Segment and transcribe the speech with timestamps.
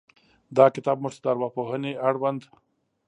[0.57, 2.41] دا کتاب موږ ته د ارواپوهنې اړوند